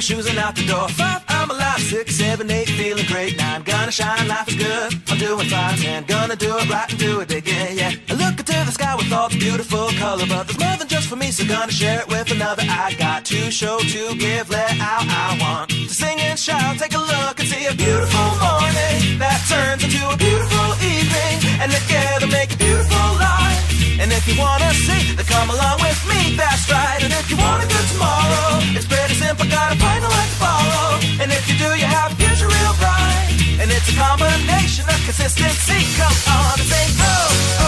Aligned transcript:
My 0.00 0.02
shoes 0.02 0.26
and 0.30 0.38
out 0.38 0.56
the 0.56 0.64
door. 0.64 0.88
Five, 0.88 1.22
I'm 1.28 1.50
alive. 1.50 1.78
Six, 1.78 2.16
seven, 2.16 2.50
eight, 2.50 2.70
feeling 2.70 3.04
great. 3.04 3.36
Nine, 3.36 3.62
gonna 3.62 3.92
shine, 3.92 4.26
life 4.28 4.48
is 4.48 4.56
good. 4.56 4.88
I'm 5.10 5.18
doing 5.18 5.46
fine. 5.46 5.76
Ten, 5.76 6.04
gonna 6.04 6.36
do 6.36 6.56
it 6.56 6.70
right 6.70 6.88
and 6.88 6.98
do 6.98 7.20
it 7.20 7.30
again, 7.30 7.76
yeah. 7.76 7.92
I 8.08 8.14
look 8.14 8.40
into 8.40 8.56
the 8.68 8.72
sky 8.72 8.94
with 8.96 9.12
all 9.12 9.28
the 9.28 9.36
beautiful 9.36 9.88
color, 10.00 10.24
but 10.26 10.46
there's 10.46 10.58
more 10.58 10.76
than 10.78 10.88
just 10.88 11.06
for 11.06 11.16
me, 11.16 11.30
so 11.30 11.44
gonna 11.44 11.70
share 11.70 12.00
it 12.00 12.08
with 12.08 12.30
another. 12.32 12.62
I 12.66 12.94
got 12.96 13.26
to 13.26 13.50
show, 13.50 13.78
to 13.78 14.16
give, 14.16 14.48
let 14.48 14.72
out. 14.80 15.04
I 15.04 15.36
want 15.38 15.68
to 15.68 15.92
sing 15.92 16.18
and 16.18 16.38
shout. 16.38 16.78
Take 16.78 16.94
a 16.94 17.04
look 17.12 17.38
and 17.38 17.48
see 17.48 17.66
a 17.66 17.74
beautiful 17.74 18.28
morning 18.40 19.20
that 19.20 19.38
turns 19.52 19.84
into 19.84 20.00
a 20.08 20.16
beautiful 20.16 20.68
evening, 20.80 21.36
and 21.60 21.68
together 21.70 22.26
make 22.28 22.54
a 22.54 22.56
beautiful 22.56 23.08
life. 23.20 23.60
And 24.00 24.10
if 24.12 24.24
you 24.26 24.40
wanna 24.40 24.72
see, 24.72 25.12
then 25.12 25.26
come 25.26 25.50
along 25.50 25.76
with 25.84 26.00
me, 26.08 26.36
that's 26.40 26.64
right. 26.72 27.04
And 27.04 27.12
if 27.12 27.28
you 27.28 27.36
want 27.36 27.64
a 27.64 27.68
good 27.68 27.86
tomorrow, 27.92 28.64
it's 28.72 28.86
pretty 28.86 29.09
gotta 29.48 29.76
find 29.76 30.04
a 30.04 30.08
light 30.08 30.30
to 30.30 30.38
follow. 30.42 31.00
And 31.20 31.32
if 31.32 31.48
you 31.48 31.56
do, 31.56 31.70
you 31.78 31.86
have 31.86 32.12
future 32.18 32.48
real 32.48 32.74
bright. 32.76 33.32
And 33.60 33.70
it's 33.70 33.88
a 33.88 33.96
combination 33.96 34.84
of 34.84 34.98
consistency. 35.04 35.80
Come 35.96 36.16
on 36.34 36.58
say, 36.58 36.86
oh, 37.00 37.59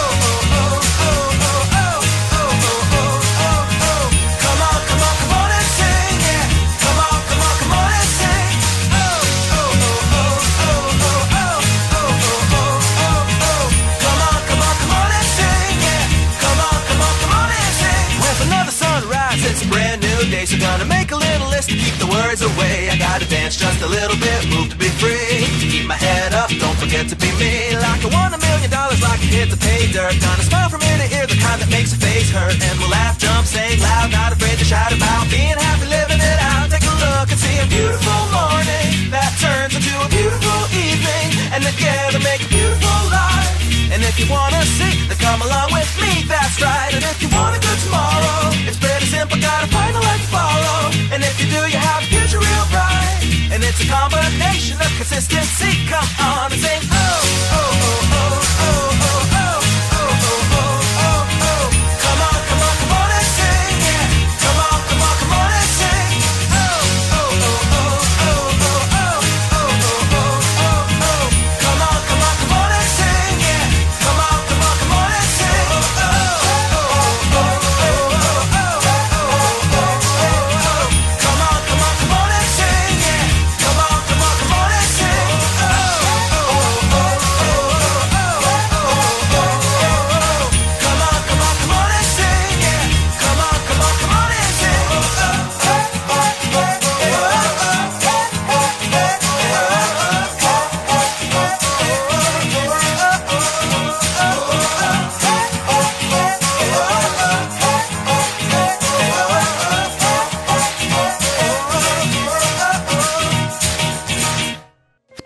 to 21.73 21.79
keep 21.81 21.97
the 21.97 22.11
words 22.13 22.45
away. 22.45 22.93
I 22.93 22.97
gotta 23.01 23.25
dance 23.25 23.57
just 23.57 23.81
a 23.81 23.89
little 23.89 24.17
bit, 24.21 24.45
move 24.53 24.69
to 24.69 24.77
be 24.77 24.93
free. 25.01 25.49
Keep 25.73 25.89
my 25.89 25.97
head 25.97 26.37
up, 26.37 26.53
don't 26.61 26.77
forget 26.77 27.09
to 27.09 27.17
be 27.17 27.33
me. 27.41 27.73
Like 27.73 28.05
I 28.05 28.09
won 28.13 28.29
a 28.37 28.41
million 28.41 28.69
dollars, 28.69 29.01
like 29.01 29.21
I 29.21 29.29
hit 29.33 29.49
the 29.49 29.57
pay 29.57 29.89
dirt. 29.89 30.13
Gonna 30.21 30.45
smile 30.45 30.69
from 30.69 30.85
ear 30.85 30.99
to 31.01 31.09
ear, 31.17 31.27
the 31.27 31.39
kind 31.41 31.59
that 31.65 31.71
makes 31.73 31.97
a 31.97 31.99
face 31.99 32.29
hurt. 32.29 32.53
And 32.61 32.75
we'll 32.77 32.93
laugh, 32.93 33.17
jump, 33.17 33.49
sing 33.49 33.81
loud, 33.81 34.13
not 34.13 34.37
afraid 34.37 34.59
to 34.61 34.67
shout 34.69 34.93
about 34.93 35.25
being 35.33 35.57
happy, 35.57 35.89
living 35.89 36.21
it 36.21 36.39
out. 36.53 36.69
Take 36.69 36.85
a 36.85 36.97
look 37.09 37.33
and 37.33 37.41
see 37.41 37.57
a 37.57 37.67
beautiful 37.73 38.21
morning 38.29 39.09
that 39.09 39.33
turns 39.41 39.73
into 39.73 39.95
a 39.97 40.09
beautiful 40.13 40.61
evening. 40.77 41.29
And 41.57 41.65
together 41.65 42.21
make 42.21 42.45
a 42.45 42.51
beautiful 42.53 43.01
life. 43.09 43.49
And 43.93 44.05
if 44.05 44.21
you 44.21 44.29
wanna 44.29 44.61
see, 44.77 45.09
then 45.09 45.17
come 45.17 45.41
along 45.41 45.73
with 45.73 45.89
me, 46.01 46.29
that's 46.29 46.61
right. 46.61 46.93
And 46.93 47.05
if 47.05 47.17
you 47.25 47.29
want 47.33 47.57
a 47.57 47.61
good 47.61 47.81
tomorrow, 47.81 48.53
it's 48.69 48.77
pretty 48.77 48.92
simple, 49.23 49.41
gotta 49.41 49.69
find 49.69 49.95
the 49.95 50.01
light 50.01 50.21
to 50.21 50.27
follow. 50.27 50.91
And 51.13 51.23
if 51.23 51.39
you 51.41 51.47
do, 51.47 51.61
you 51.71 51.79
have 51.79 52.03
a 52.03 52.07
future 52.07 52.41
real 52.41 52.67
bright. 52.75 53.23
And 53.53 53.63
it's 53.63 53.81
a 53.85 53.87
combination 53.87 54.81
of 54.81 54.91
consistency. 54.97 55.87
Come 55.87 56.09
on 56.19 56.51
and 56.53 56.61
sing, 56.61 56.83
oh, 56.91 57.23
oh, 57.53 57.71
oh, 58.13 58.33
oh, 58.33 58.89
oh. 58.89 58.92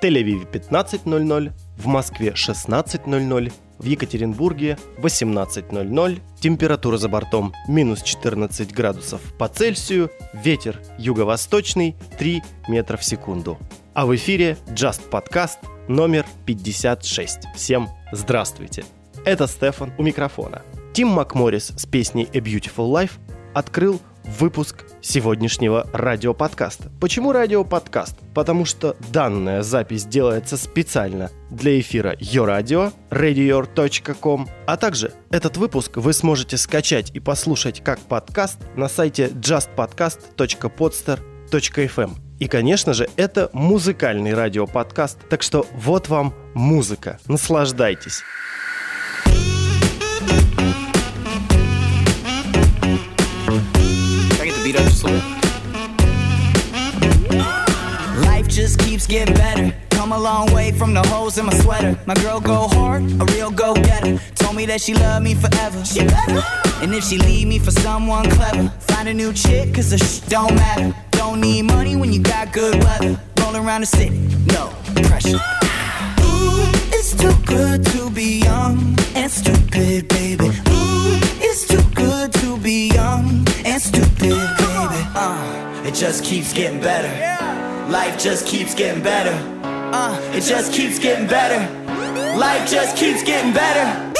Тель-Авиве 0.07 0.47
15.00, 0.49 1.51
в 1.79 1.87
Москве 1.87 2.29
16.00, 2.29 3.53
в 3.79 3.85
Екатеринбурге 3.85 4.79
18.00, 4.99 6.21
температура 6.39 6.97
за 6.97 7.09
бортом 7.09 7.53
минус 7.67 8.03
14 8.03 8.73
градусов 8.73 9.21
по 9.37 9.49
Цельсию, 9.49 10.13
ветер 10.33 10.81
юго-восточный 10.97 11.97
3 12.19 12.41
метра 12.69 12.97
в 12.97 13.03
секунду. 13.03 13.59
А 13.95 14.07
в 14.07 14.15
эфире 14.15 14.57
Just 14.69 15.11
Podcast 15.11 15.59
номер 15.89 16.25
56. 16.47 17.49
Всем 17.57 17.89
здравствуйте! 18.13 18.85
Это 19.25 19.49
Стефан 19.49 19.93
у 19.99 20.05
микрофона. 20.05 20.63
Тим 20.93 21.09
Макморрис 21.09 21.73
с 21.77 21.85
песней 21.85 22.29
A 22.33 22.39
Beautiful 22.39 22.93
Life 22.93 23.15
открыл 23.55 24.01
выпуск 24.27 24.85
сегодняшнего 25.01 25.89
радиоподкаста. 25.93 26.91
Почему 27.01 27.31
радиоподкаст? 27.33 28.17
Потому 28.35 28.65
что 28.65 28.97
данная 29.13 29.63
запись 29.63 30.05
делается 30.05 30.57
специально 30.57 31.31
для 31.51 31.79
эфира 31.81 32.15
Yo 32.17 32.47
Radio, 32.47 32.93
radior.com, 33.11 34.49
а 34.67 34.77
также 34.77 35.13
этот 35.31 35.57
выпуск 35.57 35.97
вы 35.97 36.13
сможете 36.13 36.57
скачать 36.57 37.11
и 37.15 37.21
послушать 37.21 37.83
как 37.83 38.01
подкаст 38.01 38.59
на 38.75 38.89
сайте 38.89 39.29
justpodcast.podster.fm. 39.29 42.11
И, 42.39 42.49
конечно 42.49 42.93
же, 42.93 43.09
это 43.17 43.49
музыкальный 43.53 44.35
радиоподкаст, 44.35 45.27
так 45.29 45.43
что 45.43 45.67
вот 45.73 46.09
вам 46.09 46.35
музыка. 46.55 47.19
Наслаждайтесь. 47.27 48.23
Beat 54.67 54.77
up 54.77 54.85
bit? 55.05 55.23
Life 58.27 58.49
just 58.49 58.81
keeps 58.81 59.07
getting 59.07 59.35
better. 59.35 59.73
Come 59.91 60.11
a 60.11 60.19
long 60.19 60.53
way 60.53 60.73
from 60.73 60.93
the 60.93 61.07
holes 61.07 61.39
in 61.39 61.47
my 61.47 61.55
sweater. 61.55 61.97
My 62.07 62.15
girl 62.15 62.41
go 62.41 62.67
hard, 62.69 63.03
a 63.21 63.25
real 63.27 63.51
go 63.51 63.75
getter. 63.75 64.19
Told 64.35 64.57
me 64.57 64.67
that 64.67 64.81
she 64.81 64.95
loved 64.95 65.25
me 65.25 65.35
forever. 65.35 65.85
She 65.85 66.01
better. 66.05 66.43
And 66.83 66.93
if 66.95 67.05
she 67.05 67.17
leave 67.19 67.47
me 67.47 67.61
for 67.61 67.71
someone 67.71 68.29
clever, 68.31 68.69
find 68.81 69.09
a 69.09 69.15
new 69.15 69.33
chick, 69.33 69.73
cause 69.75 69.91
the 69.91 69.99
sh 69.99 70.19
don't 70.29 70.55
matter. 70.57 70.93
Don't 71.13 71.41
need 71.41 71.63
money 71.63 71.95
when 71.95 72.13
you 72.13 72.21
got 72.21 72.53
good 72.53 72.83
weather. 72.83 73.21
Roll 73.41 73.57
around 73.57 73.83
the 73.83 73.87
city, 73.87 74.19
no 74.53 74.75
pressure. 75.09 75.41
Ooh, 76.27 76.67
it's 76.97 77.15
too 77.15 77.37
good 77.47 77.85
to 77.93 78.11
be 78.11 78.41
young 78.41 78.97
and 79.15 79.31
stupid, 79.31 80.09
baby. 80.09 80.47
Ooh, 80.47 81.21
it's 81.47 81.69
too 81.69 81.85
good 81.95 82.33
to 82.33 82.59
be 82.59 82.89
young 82.89 83.46
and 83.67 83.83
stupid, 83.83 84.21
baby. 84.21 85.03
Uh, 85.15 85.83
it 85.85 85.95
just 85.95 86.25
keeps 86.25 86.53
getting 86.53 86.81
better. 86.81 87.11
Life 87.91 88.19
just 88.19 88.47
keeps 88.47 88.75
getting 88.75 89.03
better. 89.03 89.35
Uh, 89.65 90.19
it 90.33 90.43
just 90.43 90.73
keeps 90.73 90.99
getting 90.99 91.27
better. 91.27 91.61
Life 92.39 92.71
just 92.71 92.97
keeps 92.97 93.23
getting 93.23 93.53
better. 93.53 94.15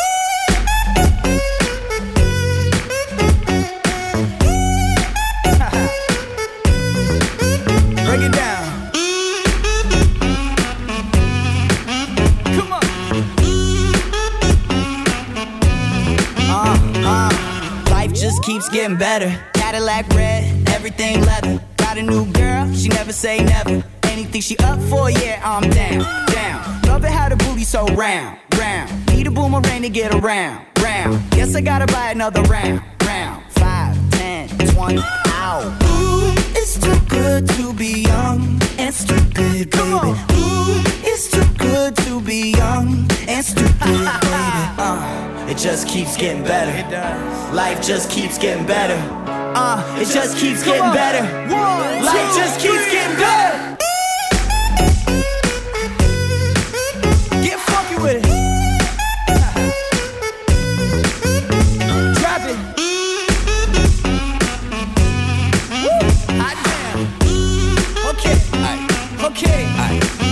Getting 18.77 18.99
better. 18.99 19.35
Cadillac 19.55 20.07
red, 20.11 20.69
everything 20.69 21.23
leather. 21.23 21.59
Got 21.79 21.97
a 21.97 22.03
new 22.03 22.31
girl, 22.33 22.71
she 22.75 22.89
never 22.89 23.11
say 23.11 23.43
never. 23.43 23.83
Anything 24.03 24.43
she 24.43 24.55
up 24.59 24.79
for, 24.91 25.11
yeah, 25.11 25.41
I'm 25.43 25.71
down, 25.71 26.01
down. 26.27 26.83
Love 26.83 27.03
it 27.03 27.11
how 27.11 27.31
the 27.31 27.37
booty 27.37 27.65
so 27.65 27.87
round, 27.87 28.39
round. 28.59 28.91
Need 29.09 29.29
a 29.29 29.31
boomerang 29.31 29.81
to 29.81 29.89
get 29.89 30.15
around, 30.15 30.67
round. 30.83 31.31
Guess 31.31 31.55
I 31.55 31.63
gotta 31.63 31.87
buy 31.87 32.11
another 32.11 32.43
round, 32.43 32.83
round. 33.03 33.43
Five, 33.53 33.97
ten, 34.11 34.47
twenty, 34.75 35.01
ow. 35.01 35.63
Ooh, 35.85 36.35
it's 36.55 36.79
too 36.79 37.01
good 37.09 37.49
to 37.49 37.73
be 37.73 38.03
young 38.03 38.61
and 38.79 38.95
stupid, 38.95 39.71
baby. 39.71 39.71
Ooh, 39.79 41.06
good 41.77 41.95
to 41.95 42.21
be 42.23 42.53
young 42.53 42.89
and 43.29 43.45
stupid, 43.45 43.77
baby. 43.81 44.63
Uh, 44.79 45.47
it 45.51 45.59
just 45.59 45.87
keeps 45.87 46.17
getting 46.17 46.43
better. 46.43 46.73
Life 47.55 47.83
just 47.83 48.11
keeps 48.11 48.39
getting 48.39 48.67
better. 48.67 48.99
Uh, 49.29 50.01
it 50.01 50.09
just 50.09 50.39
keeps 50.39 50.65
getting 50.65 50.91
better. 50.95 51.23
Life 52.03 52.35
just 52.35 52.61
keeps 52.61 52.87
getting 52.91 53.17
better. 53.19 53.77
Get 57.45 57.59
funky 57.69 57.97
with 58.05 58.25
it. 58.25 58.27
Drop 62.21 62.43
it. 62.53 62.59
Woo. 65.83 65.97
Hot 66.41 66.57
damn. 66.65 67.01
Okay. 68.13 68.37
Okay. 69.29 69.61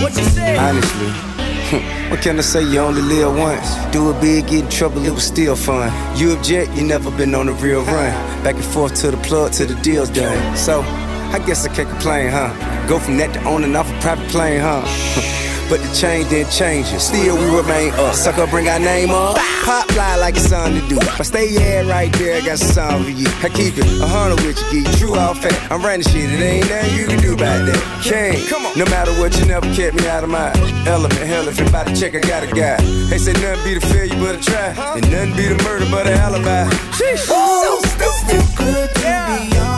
What 0.01 0.11
you 0.17 0.23
say? 0.23 0.57
Honestly, 0.57 1.34
Hmm. 1.69 2.11
what 2.11 2.21
can 2.21 2.37
I 2.37 2.41
say? 2.41 2.61
You 2.61 2.79
only 2.79 3.01
live 3.01 3.35
once. 3.35 3.75
Do 3.91 4.11
it 4.11 4.21
big, 4.21 4.47
get 4.47 4.65
in 4.65 4.69
trouble, 4.69 5.03
it 5.03 5.11
was 5.11 5.23
still 5.23 5.55
fun. 5.55 5.91
You 6.15 6.33
object, 6.33 6.75
you 6.75 6.83
never 6.85 7.09
been 7.09 7.33
on 7.33 7.49
a 7.49 7.53
real 7.53 7.83
run. 7.83 8.13
Back 8.43 8.55
and 8.55 8.65
forth 8.65 8.93
to 9.01 9.09
the 9.09 9.17
plug 9.17 9.53
till 9.53 9.67
the 9.67 9.75
deal's 9.81 10.11
done. 10.11 10.55
So, 10.55 10.81
I 10.81 11.43
guess 11.45 11.65
I 11.65 11.73
can't 11.73 11.89
complain, 11.89 12.29
huh? 12.29 12.53
Go 12.87 12.99
from 12.99 13.17
that 13.17 13.33
to 13.33 13.43
owning 13.45 13.75
off 13.75 13.89
a 13.89 13.99
private 13.99 14.29
plane, 14.29 14.61
huh? 14.61 14.83
But 15.69 15.81
the 15.81 15.89
change 15.95 16.29
didn't 16.29 16.51
change 16.51 16.93
it. 16.93 16.99
Still, 16.99 17.35
we 17.37 17.45
remain 17.55 17.91
up. 17.93 18.13
Sucker, 18.13 18.45
bring 18.47 18.69
our 18.69 18.79
name 18.79 19.09
up. 19.09 19.35
Pop 19.65 19.89
fly 19.91 20.15
like 20.15 20.35
it's 20.35 20.47
something 20.47 20.79
to 20.79 20.87
do. 20.87 20.95
But 21.17 21.23
stay 21.23 21.49
yeah 21.49 21.89
right 21.89 22.11
there, 22.13 22.37
I 22.37 22.45
got 22.45 22.59
something 22.59 23.03
for 23.03 23.09
you. 23.09 23.27
I 23.41 23.49
keep 23.49 23.77
it 23.77 23.87
a 24.01 24.05
hundred 24.05 24.45
with 24.45 24.61
you, 24.71 24.83
geek. 24.83 24.97
True 24.97 25.15
all 25.15 25.33
fat. 25.33 25.55
I'm 25.71 25.81
running 25.81 26.03
shit, 26.03 26.29
it 26.29 26.39
ain't 26.39 26.69
nothing 26.69 26.95
you 26.95 27.07
can 27.07 27.19
do 27.19 27.33
about 27.33 27.65
that. 27.65 27.81
King, 28.03 28.45
come 28.47 28.65
on. 28.65 28.77
No 28.77 28.85
matter 28.85 29.11
what, 29.19 29.37
you 29.39 29.45
never 29.45 29.65
kept 29.73 29.95
me 29.97 30.07
out 30.07 30.23
of 30.23 30.29
my 30.29 30.53
element. 30.85 31.25
Hell, 31.25 31.47
if 31.47 31.59
anybody 31.59 31.95
check, 31.95 32.13
I 32.13 32.19
got 32.19 32.43
a 32.43 32.47
guy. 32.47 32.77
They 33.09 33.17
say 33.17 33.33
nothing 33.33 33.63
beat 33.65 33.77
a 33.77 33.87
failure 33.87 34.19
but 34.21 34.35
a 34.35 34.41
try. 34.41 34.69
And 34.95 35.09
nothing 35.09 35.35
be 35.35 35.47
the 35.47 35.57
murder 35.63 35.87
but 35.89 36.05
a 36.05 36.13
alibi. 36.13 36.69
Sheesh. 36.93 37.25
So 37.25 37.79
stupid. 37.89 38.43
Good 38.55 38.89
to 38.93 39.01
be 39.01 39.55
young 39.55 39.74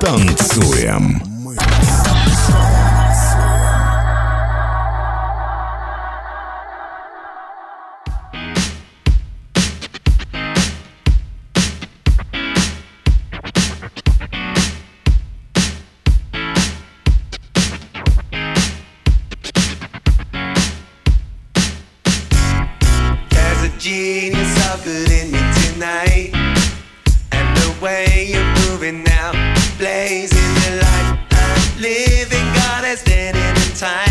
танцуем. 0.00 1.27
Blazing 29.78 30.54
the 30.54 30.82
light. 30.82 31.18
I'm 31.30 31.80
living 31.80 32.46
God 32.54 32.84
is 32.84 32.98
standing 32.98 33.42
in 33.42 33.76
tights. 33.76 34.07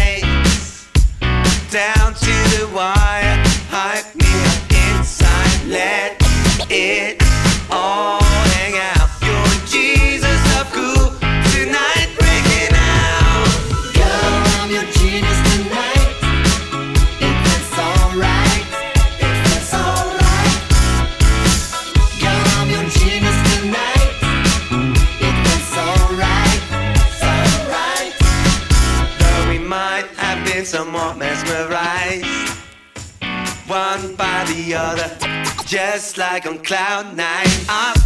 Just 36.08 36.18
like 36.18 36.46
on 36.46 36.58
cloud 36.60 37.18
nine. 37.18 37.48
I've 37.68 37.97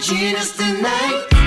genius 0.00 0.56
tonight. 0.56 1.37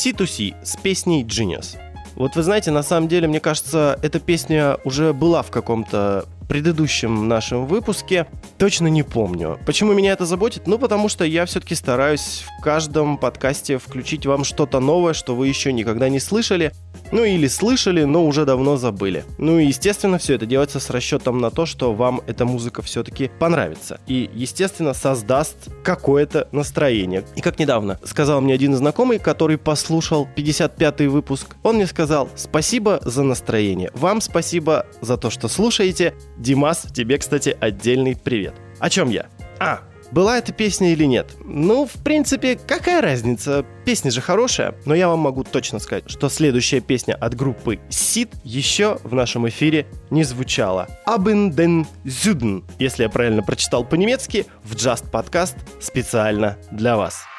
C2C 0.00 0.64
с 0.64 0.76
песней 0.78 1.24
Genius. 1.24 1.76
Вот 2.14 2.34
вы 2.34 2.42
знаете, 2.42 2.70
на 2.70 2.82
самом 2.82 3.06
деле, 3.06 3.28
мне 3.28 3.38
кажется, 3.38 3.98
эта 4.02 4.18
песня 4.18 4.78
уже 4.84 5.12
была 5.12 5.42
в 5.42 5.50
каком-то 5.50 6.24
предыдущем 6.48 7.28
нашем 7.28 7.66
выпуске. 7.66 8.26
Точно 8.60 8.88
не 8.88 9.02
помню. 9.02 9.58
Почему 9.64 9.94
меня 9.94 10.12
это 10.12 10.26
заботит? 10.26 10.66
Ну, 10.66 10.78
потому 10.78 11.08
что 11.08 11.24
я 11.24 11.46
все-таки 11.46 11.74
стараюсь 11.74 12.44
в 12.58 12.62
каждом 12.62 13.16
подкасте 13.16 13.78
включить 13.78 14.26
вам 14.26 14.44
что-то 14.44 14.80
новое, 14.80 15.14
что 15.14 15.34
вы 15.34 15.48
еще 15.48 15.72
никогда 15.72 16.10
не 16.10 16.20
слышали. 16.20 16.70
Ну 17.10 17.24
или 17.24 17.48
слышали, 17.48 18.04
но 18.04 18.24
уже 18.24 18.44
давно 18.44 18.76
забыли. 18.76 19.24
Ну 19.38 19.58
и 19.58 19.66
естественно 19.66 20.18
все 20.18 20.34
это 20.34 20.44
делается 20.44 20.78
с 20.78 20.90
расчетом 20.90 21.40
на 21.40 21.50
то, 21.50 21.64
что 21.64 21.94
вам 21.94 22.20
эта 22.26 22.44
музыка 22.44 22.82
все-таки 22.82 23.30
понравится. 23.38 23.98
И 24.06 24.30
естественно 24.34 24.92
создаст 24.92 25.56
какое-то 25.82 26.46
настроение. 26.52 27.24
И 27.36 27.40
как 27.40 27.58
недавно 27.58 27.98
сказал 28.04 28.42
мне 28.42 28.52
один 28.52 28.76
знакомый, 28.76 29.18
который 29.18 29.56
послушал 29.56 30.28
55-й 30.36 31.06
выпуск, 31.06 31.56
он 31.62 31.76
мне 31.76 31.86
сказал 31.86 32.28
спасибо 32.36 33.00
за 33.02 33.22
настроение. 33.22 33.90
Вам 33.94 34.20
спасибо 34.20 34.86
за 35.00 35.16
то, 35.16 35.30
что 35.30 35.48
слушаете. 35.48 36.14
Димас, 36.36 36.86
тебе, 36.94 37.16
кстати, 37.16 37.56
отдельный 37.58 38.16
привет. 38.16 38.49
О 38.80 38.90
чем 38.90 39.10
я? 39.10 39.26
А, 39.58 39.80
была 40.10 40.38
эта 40.38 40.52
песня 40.52 40.92
или 40.92 41.04
нет? 41.04 41.36
Ну, 41.44 41.86
в 41.86 42.02
принципе, 42.02 42.56
какая 42.56 43.00
разница? 43.00 43.64
Песня 43.84 44.10
же 44.10 44.20
хорошая, 44.20 44.74
но 44.84 44.94
я 44.94 45.08
вам 45.08 45.20
могу 45.20 45.44
точно 45.44 45.78
сказать, 45.78 46.04
что 46.10 46.28
следующая 46.28 46.80
песня 46.80 47.14
от 47.14 47.34
группы 47.34 47.78
Сид 47.90 48.32
еще 48.42 48.98
в 49.04 49.14
нашем 49.14 49.48
эфире 49.48 49.86
не 50.10 50.24
звучала. 50.24 50.88
Абен 51.06 51.52
ден 51.52 51.86
Зюден, 52.04 52.64
если 52.78 53.04
я 53.04 53.08
правильно 53.08 53.42
прочитал 53.42 53.84
по-немецки, 53.84 54.46
в 54.64 54.74
Just 54.74 55.10
Podcast 55.10 55.56
специально 55.80 56.56
для 56.72 56.96
вас. 56.96 57.29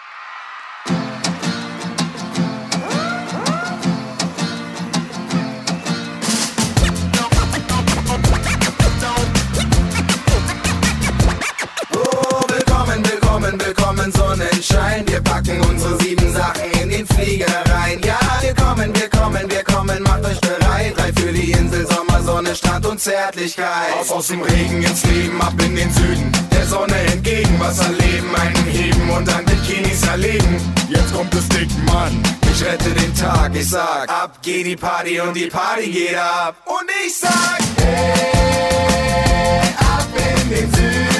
Sonnenschein. 15.01 15.07
Wir 15.07 15.21
packen 15.21 15.61
unsere 15.61 16.01
sieben 16.01 16.33
Sachen 16.33 16.71
in 16.81 16.89
den 16.89 17.07
Flieger 17.07 17.63
rein. 17.69 17.99
Ja, 18.03 18.19
wir 18.41 18.53
kommen, 18.53 18.93
wir 18.95 19.09
kommen, 19.09 19.49
wir 19.49 19.63
kommen, 19.63 20.03
macht 20.03 20.25
euch 20.25 20.39
bereit. 20.41 20.93
Drei 20.97 21.13
für 21.13 21.31
die 21.31 21.51
Insel, 21.51 21.87
Sommer, 21.87 22.21
Sonne, 22.23 22.55
Strand 22.55 22.85
und 22.85 22.99
Zärtlichkeit. 22.99 23.93
Auf 23.99 24.11
aus 24.11 24.27
dem 24.27 24.41
Regen 24.41 24.83
ins 24.83 25.03
Leben, 25.05 25.41
ab 25.41 25.53
in 25.63 25.75
den 25.75 25.91
Süden. 25.93 26.31
Der 26.51 26.65
Sonne 26.65 26.97
entgegen, 27.13 27.55
was 27.59 27.79
erleben, 27.79 28.35
einen 28.35 28.65
heben 28.65 29.09
und 29.09 29.27
dann 29.27 29.45
Bikinis 29.45 30.03
erleben. 30.07 30.57
Jetzt 30.89 31.13
kommt 31.13 31.33
es 31.33 31.47
dick, 31.49 31.69
Mann. 31.85 32.21
Ich 32.53 32.63
rette 32.65 32.89
den 32.89 33.15
Tag, 33.15 33.55
ich 33.55 33.69
sag, 33.69 34.09
ab 34.09 34.41
geht 34.41 34.65
die 34.65 34.75
Party 34.75 35.19
und 35.21 35.33
die 35.35 35.47
Party 35.47 35.89
geht 35.89 36.17
ab. 36.17 36.55
Und 36.65 36.89
ich 37.05 37.17
sag, 37.17 37.59
hey, 37.77 39.61
ab 39.79 40.07
in 40.15 40.49
den 40.49 40.71
Süden. 40.73 41.11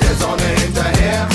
Der 0.00 0.14
Sonne 0.18 0.42
hinterher, 0.62 1.28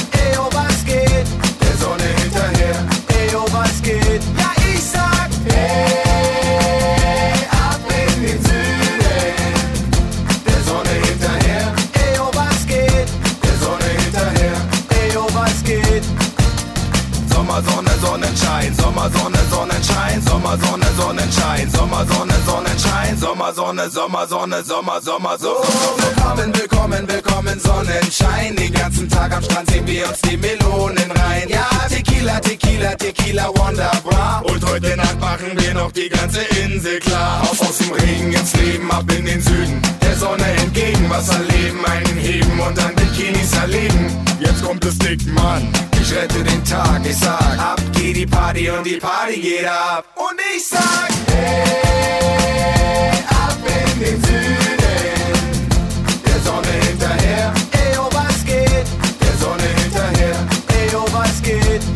Sonnenschein, 18.31 18.73
Sommer, 18.75 19.09
Sonne, 19.11 19.37
Sonnenschein, 19.49 20.21
Sommer, 20.21 20.57
Sonne, 20.57 20.85
Sonnenschein, 20.95 21.69
Sommer, 21.69 22.05
Sonne, 22.05 22.33
Sonnenschein, 22.45 23.17
Sommer, 23.17 23.53
Sonne, 23.53 23.89
Sommer, 23.89 24.27
Sonne, 24.27 24.63
Sommer, 24.63 25.01
Sommer, 25.01 25.37
so. 25.37 25.57
Willkommen, 25.97 26.55
willkommen, 26.55 27.07
willkommen, 27.09 27.59
Sonnenschein. 27.59 28.55
Den 28.55 28.71
ganzen 28.71 29.09
Tag 29.09 29.35
am 29.35 29.43
Strand 29.43 29.69
sehen 29.69 29.85
wir 29.85 30.07
uns 30.07 30.21
die 30.21 30.37
Melonen 30.37 31.11
rein. 31.11 31.49
Ja, 31.49 31.67
Tequila, 31.89 32.39
Tequila, 32.39 32.95
Tequila, 32.95 33.49
Wonderbra. 33.49 34.41
Heute 34.71 34.95
Nacht 34.95 35.19
machen 35.19 35.51
wir 35.57 35.73
noch 35.73 35.91
die 35.91 36.07
ganze 36.07 36.39
Insel 36.63 36.99
klar. 36.99 37.41
Auf 37.41 37.59
aus 37.59 37.79
dem 37.79 37.91
Regen 37.91 38.31
ins 38.31 38.55
Leben, 38.55 38.89
ab 38.89 39.03
in 39.17 39.25
den 39.25 39.41
Süden. 39.41 39.81
Der 40.01 40.15
Sonne 40.15 40.45
entgegen, 40.45 41.09
was 41.09 41.27
erleben, 41.27 41.85
einen 41.85 42.17
heben 42.17 42.57
und 42.57 42.77
dann 42.77 42.95
Bikinis 42.95 43.53
erleben. 43.53 44.05
Jetzt 44.39 44.63
kommt 44.63 44.85
es 44.85 44.97
dick, 44.97 45.27
Mann. 45.27 45.67
Ich 46.01 46.15
rette 46.15 46.41
den 46.41 46.63
Tag, 46.63 47.01
ich 47.03 47.17
sag, 47.17 47.59
ab 47.59 47.81
geht 47.93 48.15
die 48.15 48.25
Party 48.25 48.69
und 48.69 48.85
die 48.85 48.95
Party 48.95 49.41
geht 49.41 49.67
ab. 49.67 50.05
Und 50.15 50.39
ich 50.55 50.65
sag, 50.65 51.09
hey, 51.27 53.11
ab 53.27 53.57
in 53.65 53.99
den 53.99 54.23
Süden. 54.23 54.77
Der 56.25 56.39
Sonne 56.45 56.71
hinterher, 56.87 57.53
ey, 57.73 57.97
oh, 57.99 58.09
was 58.13 58.45
geht? 58.45 58.87
Der 59.21 59.37
Sonne 59.37 59.67
hinterher, 59.83 60.47
ey, 60.69 60.95
oh, 60.95 61.05
was 61.11 61.41
geht? 61.43 61.90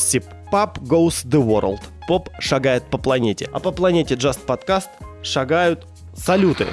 Gossip 0.00 0.24
Pop 0.50 0.78
Goes 0.80 1.26
the 1.26 1.44
World. 1.44 1.80
Поп 2.08 2.30
шагает 2.40 2.84
по 2.90 2.96
планете. 2.96 3.48
А 3.52 3.60
по 3.60 3.70
планете 3.70 4.14
Just 4.14 4.46
Podcast 4.46 4.88
шагают 5.22 5.86
салюты. 6.16 6.66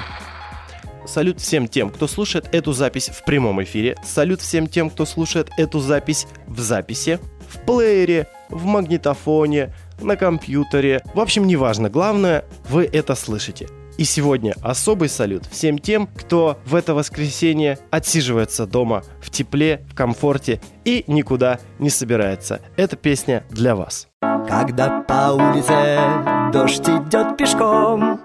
Салют 1.06 1.38
всем 1.40 1.68
тем, 1.68 1.90
кто 1.90 2.06
слушает 2.06 2.48
эту 2.52 2.72
запись 2.72 3.08
в 3.08 3.24
прямом 3.24 3.62
эфире. 3.62 3.96
Салют 4.02 4.40
всем 4.40 4.66
тем, 4.66 4.90
кто 4.90 5.04
слушает 5.04 5.50
эту 5.58 5.80
запись 5.80 6.26
в 6.46 6.60
записи, 6.60 7.18
в 7.48 7.58
плеере, 7.66 8.28
в 8.48 8.64
магнитофоне, 8.64 9.74
на 10.00 10.16
компьютере. 10.16 11.02
В 11.14 11.20
общем, 11.20 11.46
неважно. 11.46 11.90
Главное, 11.90 12.44
вы 12.68 12.88
это 12.90 13.14
слышите. 13.14 13.68
И 13.98 14.04
сегодня 14.04 14.54
особый 14.62 15.08
салют 15.08 15.44
всем 15.46 15.76
тем, 15.76 16.06
кто 16.06 16.56
в 16.64 16.76
это 16.76 16.94
воскресенье 16.94 17.80
отсиживается 17.90 18.64
дома 18.64 19.02
в 19.20 19.28
тепле, 19.28 19.84
в 19.90 19.96
комфорте 19.96 20.60
и 20.84 21.02
никуда 21.08 21.58
не 21.80 21.90
собирается. 21.90 22.60
Эта 22.76 22.94
песня 22.96 23.42
для 23.50 23.74
вас. 23.74 24.06
Когда 24.48 25.00
по 25.00 25.32
улице 25.32 25.98
дождь 26.52 26.88
идет 26.88 27.36
пешком 27.36 28.20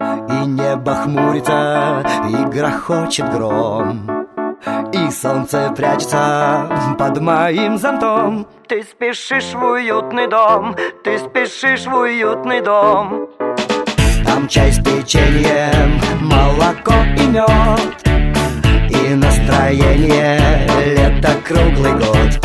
И 0.00 0.46
небо 0.46 0.94
хмурится, 0.94 2.04
и 2.28 2.44
грохочет 2.48 3.30
гром 3.32 4.28
И 4.92 5.10
солнце 5.10 5.72
прячется 5.76 6.94
под 6.98 7.20
моим 7.20 7.78
зонтом 7.78 8.46
Ты 8.68 8.84
спешишь 8.84 9.54
в 9.54 9.62
уютный 9.62 10.28
дом, 10.28 10.76
ты 11.02 11.18
спешишь 11.18 11.86
в 11.86 11.94
уютный 11.94 12.60
дом 12.60 13.28
Там 14.40 14.48
чай 14.48 14.72
с 14.72 14.78
печеньем, 14.78 16.00
молоко 16.22 16.94
и 17.14 17.26
мед 17.26 18.00
И 18.88 19.14
настроение. 19.14 20.66
Лето 20.96 21.36
круглый 21.46 21.92
год 21.92 22.40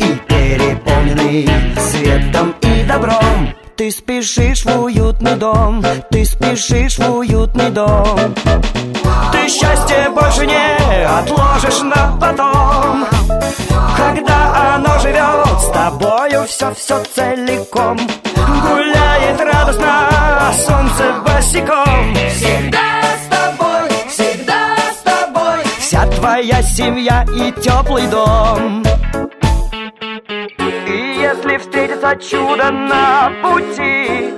и 0.00 0.18
переполненный 0.26 1.48
светом 1.78 2.56
и 2.62 2.82
добром 2.82 3.54
Ты 3.76 3.90
спешишь 3.90 4.64
в 4.64 4.82
уютный 4.82 5.36
дом, 5.36 5.82
ты 6.10 6.24
спешишь 6.24 6.98
в 6.98 7.16
уютный 7.16 7.70
дом. 7.70 8.34
Ты 9.32 9.48
счастье 9.48 10.10
больше 10.10 10.46
не 10.46 11.06
отложишь 11.06 11.80
на 11.80 12.16
потом. 12.20 13.06
Когда 13.96 14.74
оно 14.74 14.98
живет 15.00 15.60
с 15.60 15.70
тобою 15.72 16.44
все-все 16.46 17.02
целиком. 17.14 17.98
Гуляет 18.36 19.40
радостно 19.40 20.52
солнце 20.66 21.14
босиком. 21.24 22.14
Всегда 22.34 23.02
с 23.16 23.28
тобой, 23.30 23.88
всегда 24.10 24.76
с 24.92 25.02
тобой. 25.02 25.64
Вся 25.78 26.06
твоя 26.08 26.62
семья 26.62 27.24
и 27.34 27.50
теплый 27.60 28.06
дом 28.08 28.82
если 31.42 31.58
встретится 31.58 32.16
чудо 32.16 32.70
на 32.70 33.32
пути. 33.42 34.32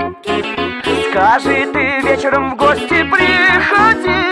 Скажи 1.10 1.66
ты 1.72 2.00
вечером 2.02 2.52
в 2.52 2.56
гости 2.56 3.02
приходи. 3.02 4.24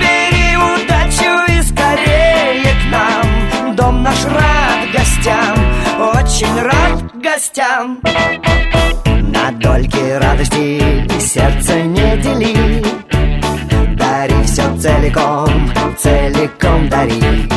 Бери 0.00 0.56
удачу 0.56 1.52
и 1.52 1.62
скорее 1.62 2.64
к 2.64 2.92
нам. 2.92 3.76
Дом 3.76 4.02
наш 4.02 4.24
рад 4.24 4.90
гостям, 4.92 5.56
очень 6.14 6.60
рад 6.62 7.16
гостям. 7.16 8.00
На 9.32 9.50
дольки 9.52 10.18
радости 10.18 11.08
сердце 11.20 11.82
не 11.82 12.16
дели. 12.18 12.84
Дари 13.96 14.42
все 14.44 14.76
целиком, 14.76 15.70
целиком 15.96 16.88
дари 16.88 17.48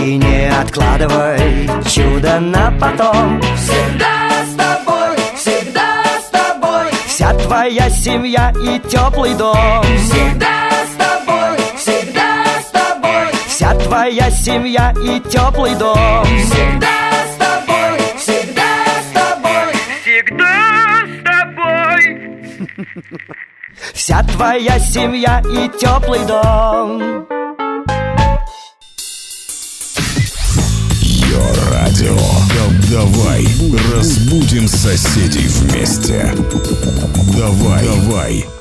и 0.00 0.16
не 0.16 0.50
откладывай 0.50 1.68
чудо 1.88 2.40
на 2.40 2.72
потом. 2.80 3.40
Всегда 3.56 4.30
с 4.44 4.54
тобой, 4.56 5.16
всегда 5.36 6.04
с 6.20 6.30
тобой. 6.30 6.90
Вся 7.06 7.34
твоя 7.34 7.90
семья 7.90 8.52
и 8.62 8.78
теплый 8.88 9.34
дом. 9.34 9.84
Всегда 9.98 10.70
с 10.88 10.92
тобой, 10.96 11.58
всегда 11.76 12.44
с 12.60 12.70
тобой. 12.70 13.28
Вся 13.46 13.74
твоя 13.74 14.30
семья 14.30 14.94
и 15.04 15.20
теплый 15.28 15.74
дом. 15.74 16.24
Всегда 16.24 16.96
с 17.26 17.36
тобой, 17.38 17.98
всегда 18.18 18.70
с 19.02 19.12
тобой. 19.12 19.74
Всегда 20.02 20.54
с 21.04 21.22
тобой. 21.24 22.02
Вся 23.92 24.22
твоя 24.22 24.78
семья 24.78 25.42
и 25.44 25.68
теплый 25.78 26.24
дом 26.24 27.39
Давай 32.90 33.46
разбудим 33.94 34.68
соседей 34.68 35.46
вместе. 35.48 36.34
Давай, 37.36 37.84
давай. 37.84 38.59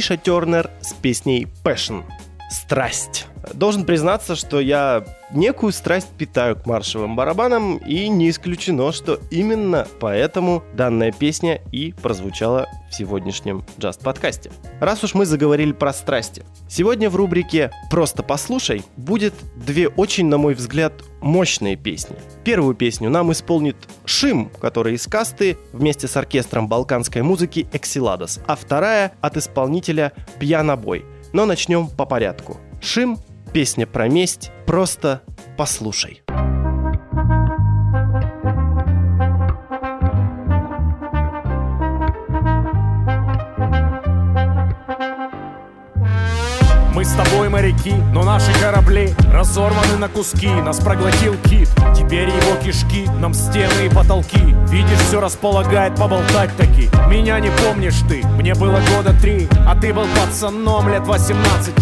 Криша 0.00 0.16
Тернер 0.16 0.70
с 0.80 0.94
песней 0.94 1.46
Passion. 1.62 2.04
Страсть. 2.50 3.26
Должен 3.54 3.84
признаться, 3.84 4.36
что 4.36 4.60
я 4.60 5.04
некую 5.32 5.72
страсть 5.72 6.08
питаю 6.16 6.56
к 6.56 6.66
маршевым 6.66 7.16
барабанам, 7.16 7.76
и 7.78 8.08
не 8.08 8.30
исключено, 8.30 8.92
что 8.92 9.20
именно 9.30 9.86
поэтому 10.00 10.62
данная 10.74 11.12
песня 11.12 11.60
и 11.72 11.92
прозвучала 11.92 12.66
в 12.90 12.94
сегодняшнем 12.94 13.64
джаст-подкасте. 13.78 14.50
Раз 14.80 15.04
уж 15.04 15.14
мы 15.14 15.26
заговорили 15.26 15.72
про 15.72 15.92
страсти, 15.92 16.44
сегодня 16.68 17.08
в 17.08 17.16
рубрике 17.16 17.70
«Просто 17.90 18.22
послушай» 18.22 18.82
будет 18.96 19.34
две 19.54 19.88
очень, 19.88 20.26
на 20.26 20.38
мой 20.38 20.54
взгляд, 20.54 20.92
мощные 21.20 21.76
песни. 21.76 22.16
Первую 22.44 22.74
песню 22.74 23.10
нам 23.10 23.30
исполнит 23.30 23.76
Шим, 24.04 24.50
который 24.60 24.94
из 24.94 25.06
касты 25.06 25.56
вместе 25.72 26.08
с 26.08 26.16
оркестром 26.16 26.68
балканской 26.68 27.22
музыки 27.22 27.68
Эксиладос, 27.72 28.40
а 28.46 28.56
вторая 28.56 29.12
от 29.20 29.36
исполнителя 29.36 30.12
Пьянобой– 30.38 31.04
но 31.32 31.46
начнем 31.46 31.88
по 31.88 32.06
порядку. 32.06 32.58
Шим, 32.80 33.18
песня 33.52 33.86
про 33.86 34.08
месть, 34.08 34.50
просто 34.66 35.22
послушай. 35.56 36.22
Мы 47.00 47.06
с 47.06 47.12
тобой 47.12 47.48
моряки, 47.48 47.94
но 48.12 48.22
наши 48.24 48.52
корабли 48.60 49.14
разорваны 49.32 49.96
на 49.96 50.08
куски. 50.10 50.48
Нас 50.48 50.80
проглотил 50.80 51.34
кит, 51.48 51.70
теперь 51.96 52.28
его 52.28 52.56
кишки 52.62 53.08
Нам 53.18 53.32
стены 53.32 53.86
и 53.86 53.88
потолки. 53.88 54.54
Видишь, 54.68 54.98
все 55.08 55.18
располагает 55.18 55.96
поболтать 55.96 56.54
таки. 56.58 56.90
Меня 57.08 57.40
не 57.40 57.48
помнишь 57.64 58.02
ты, 58.06 58.22
мне 58.36 58.54
было 58.54 58.82
года 58.94 59.14
три 59.18 59.48
А 59.66 59.74
ты 59.80 59.94
был 59.94 60.04
пацаном 60.14 60.90
лет 60.90 61.06
18 61.06 61.74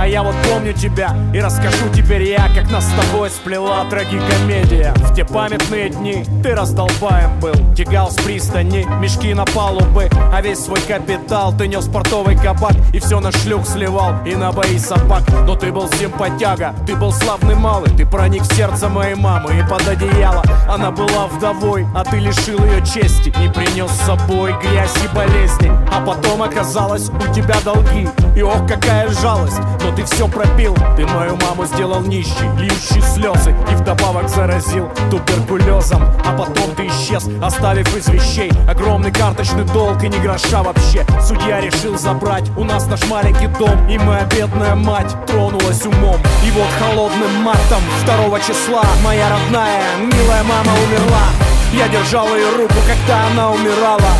а 0.00 0.06
я 0.06 0.22
вот 0.22 0.34
помню 0.48 0.72
тебя 0.72 1.14
и 1.34 1.40
расскажу 1.40 1.88
теперь 1.94 2.22
я, 2.22 2.48
как 2.54 2.70
нас 2.70 2.86
с 2.86 2.92
тобой 2.92 3.28
сплела 3.28 3.84
трагикомедия. 3.84 4.94
В 4.94 5.14
те 5.14 5.26
памятные 5.26 5.90
дни 5.90 6.24
ты 6.42 6.54
раздолбаем 6.54 7.38
был, 7.38 7.52
тягал 7.74 8.10
с 8.10 8.14
пристани, 8.14 8.86
мешки 8.98 9.34
на 9.34 9.44
палубы, 9.44 10.08
а 10.32 10.40
весь 10.40 10.60
свой 10.60 10.80
капитал 10.80 11.52
ты 11.52 11.68
нес 11.68 11.86
портовый 11.86 12.34
кабак 12.34 12.72
и 12.94 12.98
все 12.98 13.20
на 13.20 13.30
шлюх 13.30 13.66
сливал. 13.66 14.14
И 14.24 14.34
на 14.34 14.52
бои 14.60 14.78
собак. 14.78 15.22
Но 15.46 15.56
ты 15.56 15.72
был 15.72 15.88
симпатяга, 15.92 16.74
ты 16.86 16.94
был 16.94 17.12
славный 17.12 17.54
малый, 17.54 17.90
ты 17.96 18.04
проник 18.04 18.42
в 18.42 18.54
сердце 18.54 18.88
моей 18.88 19.14
мамы 19.14 19.58
и 19.58 19.62
под 19.62 19.86
одеяло. 19.88 20.42
Она 20.68 20.90
была 20.90 21.26
вдовой, 21.28 21.86
а 21.94 22.04
ты 22.04 22.18
лишил 22.18 22.62
ее 22.64 22.84
чести 22.84 23.28
и 23.28 23.48
принес 23.48 23.90
с 23.90 24.06
собой 24.06 24.54
грязь 24.62 24.96
и 25.02 25.16
болезни. 25.16 25.72
А 25.90 26.04
потом 26.04 26.42
оказалось 26.42 27.08
у 27.08 27.32
тебя 27.32 27.56
долги, 27.64 28.08
и 28.36 28.42
ох, 28.42 28.66
какая 28.68 29.08
жалость, 29.08 29.60
но 29.82 29.92
ты 29.94 30.04
все 30.04 30.28
пропил 30.28 30.74
Ты 30.96 31.06
мою 31.06 31.36
маму 31.36 31.66
сделал 31.66 32.00
нищей, 32.00 32.48
льющей 32.58 33.02
слезы 33.02 33.54
И 33.70 33.74
вдобавок 33.74 34.28
заразил 34.28 34.88
туберкулезом 35.10 36.02
А 36.24 36.36
потом 36.36 36.74
ты 36.76 36.86
исчез, 36.86 37.28
оставив 37.42 37.94
из 37.96 38.08
вещей 38.08 38.50
Огромный 38.68 39.12
карточный 39.12 39.64
долг 39.64 40.02
и 40.04 40.08
ни 40.08 40.18
гроша 40.18 40.62
вообще 40.62 41.04
Судья 41.20 41.60
решил 41.60 41.98
забрать 41.98 42.50
у 42.56 42.64
нас 42.64 42.86
наш 42.86 43.06
маленький 43.08 43.48
дом 43.58 43.88
И 43.88 43.98
моя 43.98 44.26
бедная 44.50 44.74
мать 44.74 45.14
тронулась 45.26 45.84
умом. 45.86 46.20
И 46.44 46.50
вот 46.50 46.68
холодным 46.78 47.42
мартом 47.42 47.80
второго 48.02 48.38
числа 48.40 48.84
Моя 49.04 49.28
родная, 49.28 49.82
милая 49.98 50.42
мама 50.42 50.72
умерла. 50.86 51.28
Я 51.72 51.88
держал 51.88 52.26
ее 52.34 52.50
руку, 52.56 52.74
когда 52.86 53.26
она 53.26 53.50
умирала. 53.50 54.12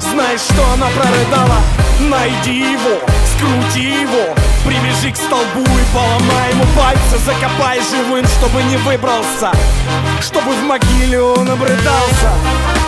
Знаешь, 0.00 0.40
что 0.40 0.62
она 0.74 0.88
прорыдала? 0.88 1.60
Найди 2.00 2.72
его, 2.72 3.00
скрути 3.34 4.02
его. 4.02 4.34
Привяжи 4.66 5.10
к 5.10 5.16
столбу 5.16 5.62
и 5.62 5.94
поломай 5.94 6.50
ему 6.50 6.64
пальцы. 6.76 7.18
Закопай 7.24 7.80
живым, 7.80 8.26
чтобы 8.26 8.62
не 8.64 8.76
выбрался. 8.78 9.52
Чтобы 10.20 10.52
в 10.52 10.62
могиле 10.64 11.20
он 11.20 11.50
обрыдался 11.50 12.81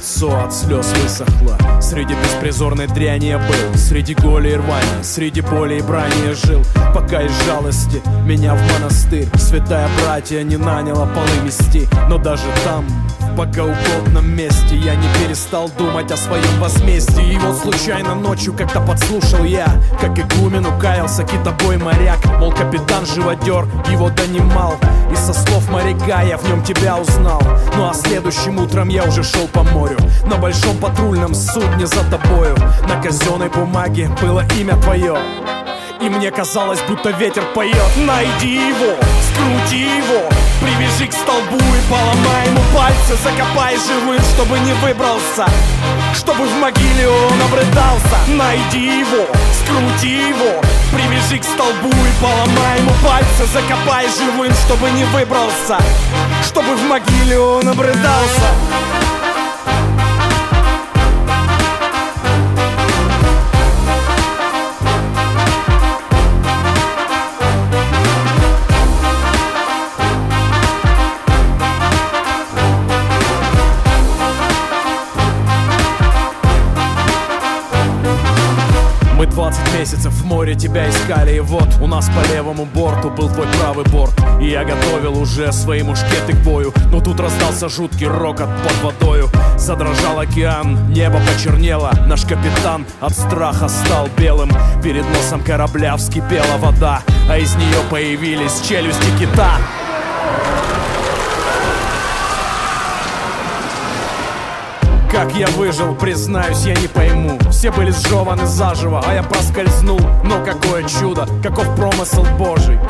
лицо 0.00 0.40
от 0.40 0.52
слез 0.52 0.92
высохло. 1.02 1.58
Среди 1.80 2.14
беспризорной 2.14 2.86
дряни 2.86 3.26
я 3.26 3.38
был 3.38 3.74
Среди 3.74 4.14
голи 4.14 4.50
и 4.50 4.54
рвания, 4.54 5.02
среди 5.02 5.42
боли 5.42 5.78
и 5.78 5.82
брани 5.82 6.14
я 6.26 6.34
жил. 6.34 6.62
Пока 6.94 7.22
из 7.22 7.32
жалости 7.44 8.00
меня 8.24 8.54
в 8.54 8.72
монастырь 8.72 9.28
Святая 9.36 9.88
братья 10.02 10.42
не 10.42 10.56
наняла 10.56 11.06
полы 11.06 11.44
мести. 11.44 11.86
Но 12.08 12.16
даже 12.16 12.44
там, 12.64 12.84
в 13.30 13.36
богоугодном 13.36 14.28
месте. 14.34 14.76
Я 14.76 14.94
не 14.94 15.06
перестал 15.18 15.68
думать 15.78 16.10
о 16.10 16.16
своем 16.16 16.60
возмездии. 16.60 17.34
И 17.34 17.38
вот 17.38 17.56
случайно 17.56 18.14
ночью 18.14 18.52
как-то 18.54 18.80
подслушал 18.80 19.44
я 19.44 19.66
Как 20.00 20.18
игумен 20.18 20.66
укаялся 20.66 21.22
китобой 21.22 21.76
моряк. 21.76 22.18
Мол, 22.38 22.52
капитан 22.52 23.06
живодер 23.06 23.66
его 23.90 24.10
донимал. 24.10 24.74
И 25.12 25.16
со 25.16 25.32
слов 25.32 25.70
моряка 25.70 26.22
я 26.22 26.36
в 26.36 26.48
нем 26.48 26.62
тебя 26.62 26.98
узнал. 26.98 27.42
Ну 27.76 27.88
а 27.88 27.94
следующим 27.94 28.58
утром 28.58 28.88
я 28.88 29.04
уже 29.04 29.22
шел 29.22 29.46
по 29.48 29.62
морю. 29.62 29.98
На 30.26 30.36
большом 30.36 30.76
патрульном 30.76 31.34
судне 31.34 31.86
за 31.86 32.04
тобою. 32.10 32.56
На 32.88 33.00
казенной 33.02 33.48
бумаге 33.48 34.10
было 34.20 34.44
имя 34.58 34.76
твое. 34.82 35.16
И 36.00 36.08
мне 36.08 36.30
казалось, 36.30 36.80
будто 36.88 37.10
ветер 37.10 37.42
поет. 37.54 37.76
Найди 37.96 38.54
его, 38.54 38.96
скрути 39.28 39.80
его 39.80 40.39
Привяжи 40.60 41.06
к 41.06 41.12
столбу 41.12 41.56
и 41.56 41.90
поломай 41.90 42.46
ему 42.46 42.60
пальцы. 42.74 43.16
Закопай 43.22 43.76
живым, 43.78 44.20
чтобы 44.34 44.58
не 44.60 44.74
выбрался. 44.74 45.46
Чтобы 46.14 46.46
в 46.46 46.54
могиле 46.58 47.08
он 47.08 47.42
обрыдался. 47.42 48.18
Найди 48.28 49.00
его, 49.00 49.26
скрути 49.58 50.28
его. 50.28 50.60
Привяжи 50.92 51.38
к 51.38 51.44
столбу 51.44 51.88
и 51.88 52.22
поломай 52.22 52.78
ему 52.78 52.92
пальцы. 53.02 53.46
Закопай 53.52 54.06
живым, 54.08 54.52
чтобы 54.66 54.90
не 54.90 55.04
выбрался. 55.04 55.78
Чтобы 56.44 56.76
в 56.76 56.82
могиле 56.84 57.38
он 57.38 57.66
обрыдался 57.68 58.99
месяцев 79.80 80.12
в 80.12 80.26
море 80.26 80.54
тебя 80.54 80.90
искали. 80.90 81.36
И 81.36 81.40
вот 81.40 81.68
у 81.80 81.86
нас 81.86 82.10
по 82.10 82.34
левому 82.34 82.66
борту 82.66 83.08
был 83.08 83.30
твой 83.30 83.46
правый 83.58 83.86
борт. 83.86 84.12
И 84.38 84.50
я 84.50 84.62
готовил 84.62 85.18
уже 85.18 85.52
свои 85.52 85.82
мушкеты 85.82 86.34
к 86.34 86.44
бою. 86.44 86.74
Но 86.92 87.00
тут 87.00 87.18
раздался 87.18 87.70
жуткий 87.70 88.06
рокот 88.06 88.48
под 88.62 88.82
водою. 88.82 89.28
Задрожал 89.56 90.20
океан, 90.20 90.92
небо 90.92 91.18
почернело. 91.26 91.92
Наш 92.06 92.22
капитан 92.22 92.84
от 93.00 93.12
страха 93.12 93.68
стал 93.68 94.10
белым. 94.18 94.50
Перед 94.82 95.06
носом 95.14 95.40
корабля 95.42 95.96
вскипела 95.96 96.58
вода. 96.58 97.00
А 97.30 97.38
из 97.38 97.54
нее 97.54 97.80
появились 97.90 98.60
челюсти 98.68 99.06
кита 99.18 99.56
Как 105.30 105.38
я 105.38 105.46
выжил, 105.56 105.94
признаюсь, 105.94 106.64
я 106.64 106.74
не 106.74 106.88
пойму. 106.88 107.38
Все 107.52 107.70
были 107.70 107.92
сжеваны 107.92 108.46
заживо, 108.46 109.00
а 109.06 109.14
я 109.14 109.22
проскользнул. 109.22 110.00
Но 110.24 110.44
какое 110.44 110.82
чудо, 110.88 111.24
каков 111.40 111.72
промысел 111.76 112.26
божий? 112.36 112.80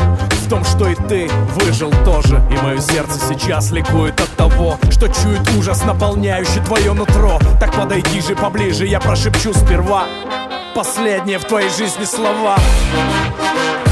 В 0.46 0.48
том, 0.48 0.64
что 0.64 0.88
и 0.88 0.94
ты 0.94 1.28
выжил 1.56 1.92
тоже. 2.02 2.42
И 2.50 2.54
мое 2.64 2.80
сердце 2.80 3.20
сейчас 3.28 3.72
ликует 3.72 4.18
от 4.18 4.30
того 4.36 4.78
Что 4.90 5.08
чует 5.08 5.46
ужас, 5.58 5.84
наполняющий 5.84 6.62
твое 6.64 6.94
нутро. 6.94 7.38
Так 7.60 7.74
подойди 7.74 8.22
же 8.22 8.34
поближе, 8.34 8.86
я 8.86 9.00
прошепчу 9.00 9.52
сперва 9.52 10.04
Последние 10.74 11.38
в 11.38 11.44
твоей 11.44 11.68
жизни 11.68 12.04
слова. 12.04 12.56
Найди 12.56 13.70
его, 13.76 13.89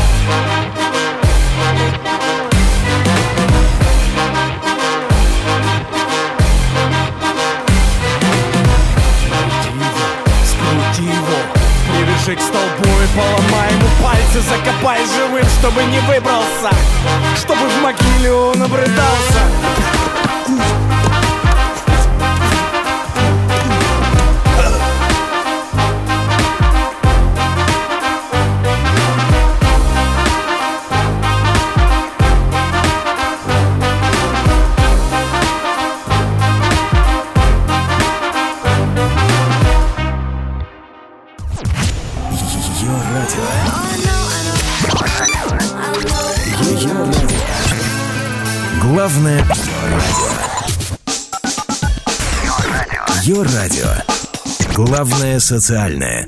Ближе 12.28 12.40
к 12.40 12.42
столбу 12.42 12.84
и 12.84 13.16
поломай 13.16 13.72
ему 13.72 13.88
пальцы 14.02 14.40
Закопай 14.40 15.00
живым, 15.16 15.44
чтобы 15.60 15.82
не 15.84 15.98
выбрался. 16.00 16.70
Чтобы 17.34 17.66
в 17.66 17.82
могиле 17.82 18.30
он 18.30 18.62
обрыдался 18.62 19.38
Социальное. 55.38 56.26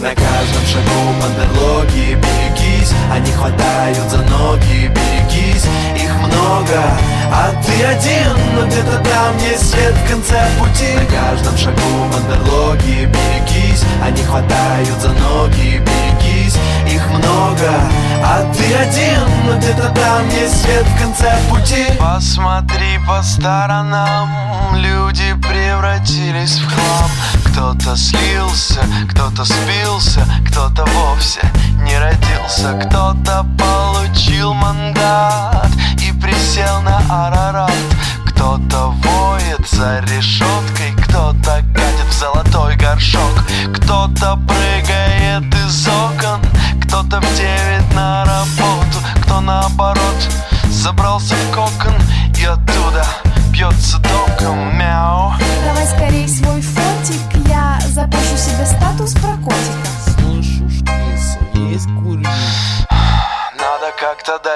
На 0.00 0.10
каждом 0.10 0.64
шагу 0.70 1.14
бандерлоги 1.20 2.14
Берегись, 2.14 2.92
они 3.10 3.32
хватают 3.32 4.10
за 4.10 4.18
ноги 4.18 4.88
Берегись, 4.88 5.66
их 5.96 6.14
много 6.18 6.82
А 7.32 7.52
ты 7.64 7.84
один, 7.84 8.36
но 8.54 8.66
где-то 8.66 8.98
там 8.98 9.36
есть 9.38 9.70
свет 9.70 9.94
в 9.94 10.08
конце 10.10 10.46
пути. 10.58 10.94
На 10.94 11.06
каждом 11.06 11.56
шагу 11.56 12.10
бандерлоги 12.12 13.06
Берегись, 13.06 13.84
они 14.04 14.22
хватают 14.22 15.00
за 15.00 15.08
ноги 15.08 15.78
Берегись, 15.78 16.41
их 16.86 17.06
много. 17.10 17.70
А 18.24 18.52
ты 18.54 18.74
один, 18.74 19.20
но 19.46 19.56
где-то 19.58 19.88
там 19.90 20.28
есть 20.28 20.62
свет 20.62 20.86
в 20.86 20.98
конце 20.98 21.36
пути. 21.50 21.86
Посмотри 21.98 22.98
по 23.06 23.22
сторонам, 23.22 24.76
люди 24.76 25.34
превратились 25.34 26.58
в 26.58 26.66
хлам. 26.66 27.10
Кто-то 27.46 27.96
слился, 27.96 28.80
кто-то 29.10 29.44
спился, 29.44 30.26
кто-то 30.48 30.84
вовсе 30.86 31.40
не 31.82 31.98
родился. 31.98 32.72
Кто-то 32.86 33.46
получил 33.58 34.54
мандат 34.54 35.68
и 36.00 36.12
присел 36.12 36.80
на 36.82 36.98
Арарат. 37.08 37.72
Кто-то 38.26 38.94
за 39.66 40.00
решеткой, 40.00 40.92
кто-то 41.04 41.62
катит 41.74 42.06
в 42.08 42.18
золотой 42.18 42.76
горшок. 42.76 43.44
Кто-то 43.74 44.38
прыгает 44.46 45.54
из 45.54 45.88
окон, 45.88 46.40
кто-то 46.82 47.20
в 47.20 47.36
девять 47.36 47.94
на 47.94 48.24
работу. 48.24 48.98
Кто 49.22 49.40
наоборот 49.40 50.28
забрался 50.70 51.34
в 51.34 51.54
кокон. 51.54 51.94
И 52.38 52.44
оттуда 52.44 53.06
бьется 53.50 53.98
током. 53.98 54.76
Мяу. 54.76 55.34
Давай 55.64 55.86
скорей 55.86 56.28
свой 56.28 56.60
фотик, 56.60 57.46
я 57.48 57.78
запущу 57.88 58.36
себе 58.36 58.66
статус 58.66 59.12
про 59.12 59.36
котика. 59.36 59.91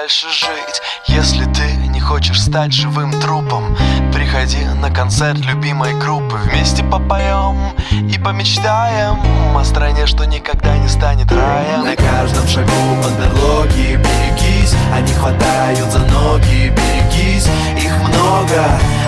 Дальше 0.07 0.29
жить. 0.29 0.81
Если 1.07 1.43
ты 1.51 1.69
не 1.89 1.99
хочешь 1.99 2.41
стать 2.41 2.71
живым 2.71 3.11
трупом 3.19 3.75
Приходи 4.13 4.63
на 4.81 4.89
концерт 4.89 5.39
любимой 5.39 5.93
группы. 5.99 6.37
Вместе 6.45 6.81
попоем 6.81 7.73
и 7.91 8.17
помечтаем 8.17 9.17
О 9.53 9.63
стране, 9.65 10.05
что 10.05 10.25
никогда 10.25 10.77
не 10.77 10.87
станет 10.87 11.29
раем. 11.29 11.83
На 11.83 11.95
каждом 11.97 12.47
шагу 12.47 12.71
бандерлоги 13.03 13.97
Берегись, 13.97 14.73
они 14.93 15.13
хватают 15.13 15.91
за 15.91 15.99
ноги 15.99 16.69
Берегись, 16.69 17.47
их 17.77 17.91
много 18.07 18.63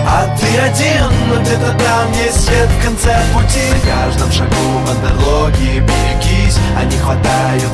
А 0.06 0.36
ты 0.38 0.58
один, 0.58 1.10
но 1.28 1.40
где-то 1.40 1.78
там 1.78 2.12
есть 2.12 2.44
свет 2.44 2.68
в 2.68 2.84
конце 2.84 3.18
пути. 3.32 3.72
На 3.72 3.90
каждом 3.90 4.30
шагу 4.30 4.80
бандерлоги 4.86 5.80
Берегись, 5.80 6.58
они 6.78 6.98
хватают 6.98 7.69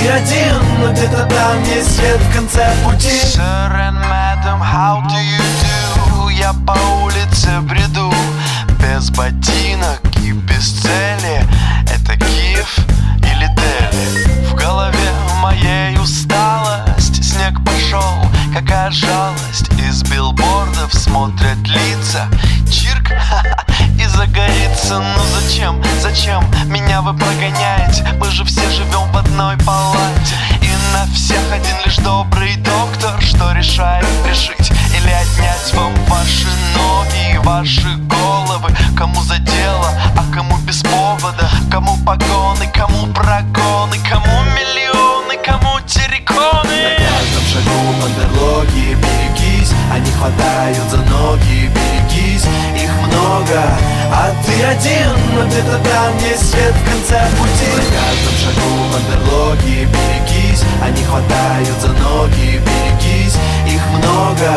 ты 0.00 0.08
один, 0.08 0.54
но 0.78 0.92
где-то 0.92 1.24
там 1.26 1.62
есть 1.64 1.96
свет 1.96 2.20
в 2.20 2.34
конце 2.34 2.72
пути 2.84 3.08
Sir 3.08 3.70
and 3.72 3.98
madam, 4.08 4.60
how 4.60 5.02
do 5.02 5.16
you 5.16 5.38
do? 5.62 6.28
Я 6.30 6.52
по 6.66 6.76
улице 7.04 7.60
бреду 7.62 8.12
Без 8.80 9.10
ботинок 9.10 10.00
и 10.22 10.32
без 10.32 10.72
цели 10.80 11.44
Это 11.92 12.16
Киев 12.16 12.78
или 13.18 13.46
Дели? 13.54 14.46
В 14.46 14.54
голове 14.54 15.10
моей 15.42 15.98
усталость 15.98 17.22
Снег 17.22 17.62
пошел, 17.64 18.26
какая 18.54 18.90
жалость 18.90 19.70
Из 19.78 20.02
билбордов 20.04 20.92
смотрят 20.94 21.58
лица 21.66 22.28
Чирк, 22.70 23.10
и 23.10 23.39
загорится 24.30 24.98
Ну 24.98 25.22
зачем, 25.34 25.82
зачем 26.00 26.44
меня 26.66 27.02
вы 27.02 27.14
прогоняете? 27.14 28.06
Мы 28.18 28.30
же 28.30 28.44
все 28.44 28.68
живем 28.70 29.10
в 29.12 29.16
одной 29.16 29.56
палате. 29.58 30.36
И 30.62 30.70
на 30.92 31.06
всех 31.12 31.40
один 31.52 31.76
лишь 31.84 31.96
добрый 31.96 32.56
доктор. 32.56 33.20
Что 33.20 33.52
решает 33.52 34.06
решить 34.26 34.70
или 34.94 35.10
отнять 35.10 35.74
вам 35.74 35.94
ваши 36.06 36.48
ноги 36.76 37.34
и 37.34 37.38
ваши 37.38 37.96
головы? 37.96 38.74
Кому 38.96 39.20
за 39.22 39.38
дело, 39.38 39.90
а 40.16 40.34
кому 40.34 40.56
без 40.58 40.82
повода? 40.82 41.50
Кому 41.70 41.96
погоны, 42.04 42.66
кому 42.74 43.06
прогоны? 43.12 43.96
Кому 44.08 44.42
миллионы, 44.56 45.36
кому 45.44 45.80
терриконы? 45.86 46.38
На 46.38 46.94
каждом 46.96 47.44
шагу 47.52 47.94
бандерлоги 48.00 48.96
Берегись, 49.70 49.74
они 49.92 50.10
хватают 50.12 50.90
за 50.90 50.96
ноги 50.98 51.70
Берегись, 51.74 52.44
их 52.76 52.90
много. 53.06 53.62
А 54.12 54.32
ты 54.44 54.64
один, 54.64 55.12
но 55.34 55.46
где-то 55.46 55.78
там 55.78 56.16
есть 56.18 56.50
свет 56.50 56.74
в 56.74 56.84
конце 56.84 57.26
пути. 57.36 57.70
На 57.76 57.82
каждом 57.82 58.34
шагу 58.42 58.70
бандерлоги 58.92 59.86
Берегись, 59.86 60.62
они 60.82 61.04
хватают 61.04 61.80
за 61.80 61.88
ноги 61.88 62.60
Берегись, 62.64 63.36
их 63.66 63.82
много. 63.98 64.50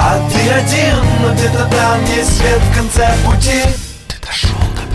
А 0.00 0.20
ты 0.30 0.50
один, 0.50 0.96
но 1.22 1.34
где-то 1.34 1.64
там 1.64 2.04
есть 2.16 2.38
свет 2.38 2.60
в 2.60 2.76
конце 2.76 3.14
пути. 3.24 3.62
Ты 4.08 4.16
дошел 4.26 4.58
до 4.74 4.85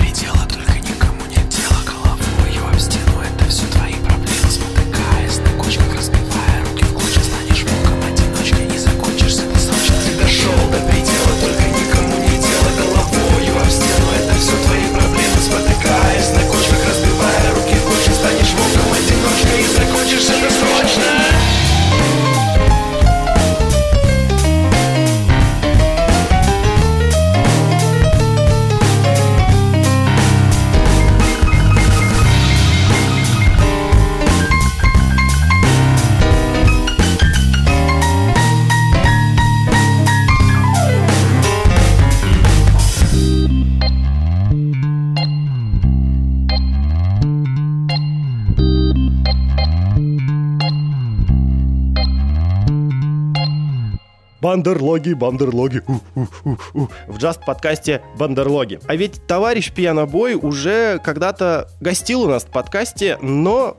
Бандерлоги, 54.51 55.13
бандерлоги. 55.13 55.81
у, 55.87 55.93
у, 56.19 56.27
у, 56.43 56.57
у. 56.73 56.87
В 57.07 57.17
джаст-подкасте 57.17 58.01
Бандерлоги. 58.17 58.81
А 58.85 58.97
ведь 58.97 59.25
товарищ 59.25 59.71
Пьянобой 59.71 60.35
уже 60.35 60.99
когда-то 61.01 61.69
гостил 61.79 62.23
у 62.23 62.27
нас 62.27 62.43
в 62.43 62.47
подкасте, 62.47 63.17
но 63.21 63.77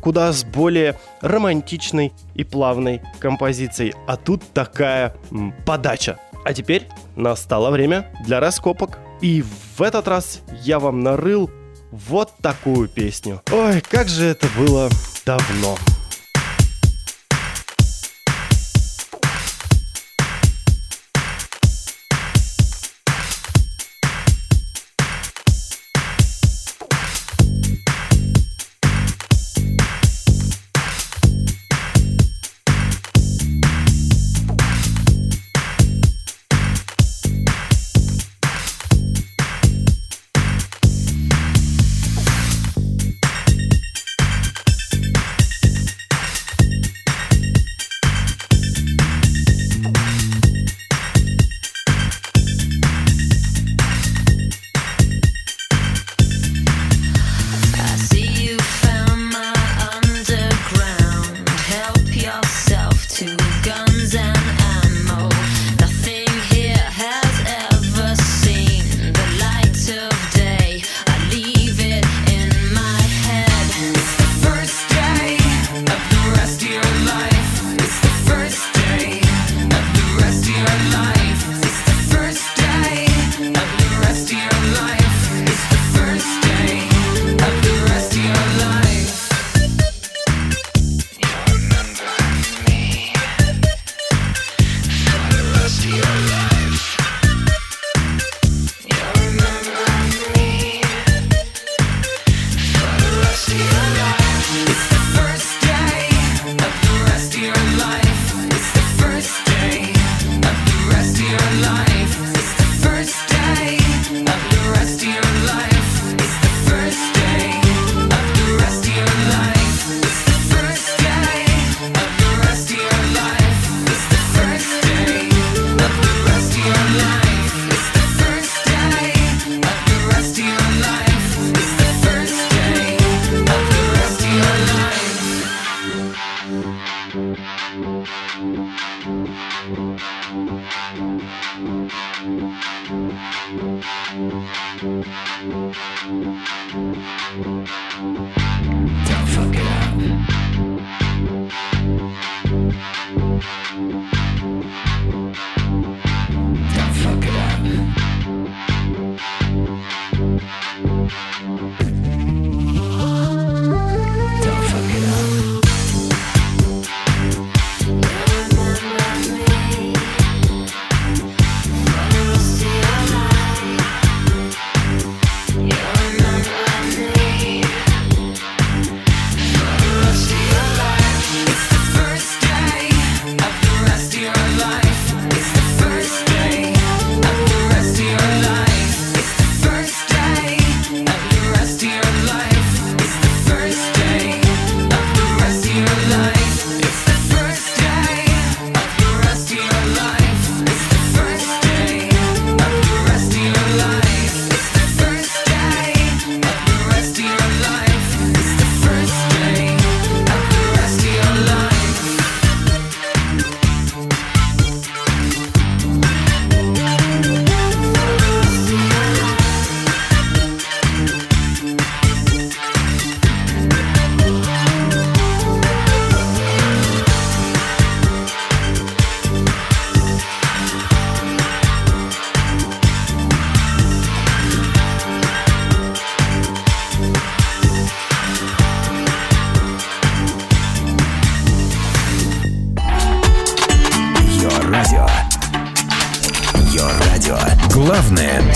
куда 0.00 0.32
с 0.32 0.44
более 0.44 0.96
романтичной 1.22 2.12
и 2.36 2.44
плавной 2.44 3.02
композицией. 3.18 3.94
А 4.06 4.16
тут 4.16 4.44
такая 4.54 5.16
подача. 5.66 6.18
А 6.44 6.54
теперь 6.54 6.86
настало 7.16 7.72
время 7.72 8.06
для 8.24 8.38
раскопок. 8.38 9.00
И 9.20 9.42
в 9.76 9.82
этот 9.82 10.06
раз 10.06 10.42
я 10.62 10.78
вам 10.78 11.00
нарыл 11.00 11.50
вот 11.90 12.30
такую 12.40 12.88
песню. 12.88 13.42
Ой, 13.50 13.80
как 13.80 14.06
же 14.06 14.26
это 14.26 14.46
было 14.56 14.88
давно. 15.26 15.76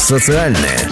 Социальное. 0.06 0.85